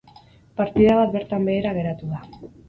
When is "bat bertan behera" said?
0.99-1.75